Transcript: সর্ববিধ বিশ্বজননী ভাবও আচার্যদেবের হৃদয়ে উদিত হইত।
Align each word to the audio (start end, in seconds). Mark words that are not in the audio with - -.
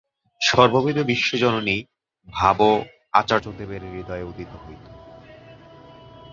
সর্ববিধ 0.41 0.97
বিশ্বজননী 1.03 1.77
ভাবও 2.27 2.73
আচার্যদেবের 3.13 3.81
হৃদয়ে 3.91 4.23
উদিত 4.23 4.51
হইত। 4.63 4.87